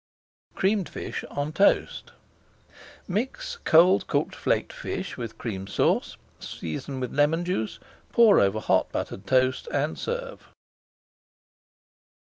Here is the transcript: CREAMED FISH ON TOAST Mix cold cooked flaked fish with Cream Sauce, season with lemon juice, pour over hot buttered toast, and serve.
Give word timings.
CREAMED 0.55 0.89
FISH 0.89 1.23
ON 1.25 1.53
TOAST 1.53 2.11
Mix 3.07 3.59
cold 3.63 4.07
cooked 4.07 4.33
flaked 4.35 4.73
fish 4.73 5.15
with 5.15 5.37
Cream 5.37 5.67
Sauce, 5.67 6.17
season 6.39 6.99
with 6.99 7.13
lemon 7.13 7.45
juice, 7.45 7.77
pour 8.11 8.39
over 8.39 8.59
hot 8.59 8.91
buttered 8.91 9.27
toast, 9.27 9.67
and 9.71 9.99
serve. 9.99 10.47